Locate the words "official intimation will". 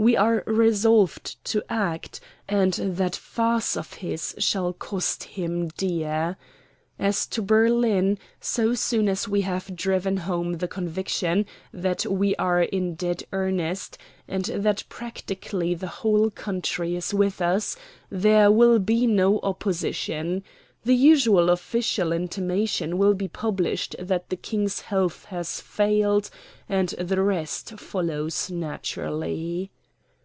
21.50-23.14